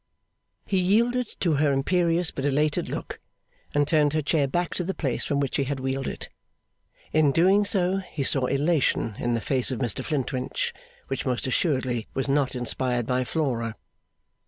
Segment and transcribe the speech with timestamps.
[0.65, 3.19] He yielded to her imperious but elated look,
[3.71, 6.27] and turned her chair back to the place from which he had wheeled it.
[7.13, 10.73] In doing so he saw elation in the face of Mr Flintwinch,
[11.07, 13.75] which most assuredly was not inspired by Flora.